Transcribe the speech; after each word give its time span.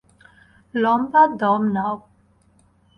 লম্বা 0.73 1.21
দম 1.39 1.61
নাও। 1.73 1.95